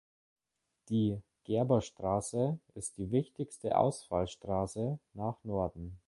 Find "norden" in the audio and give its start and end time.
5.43-5.99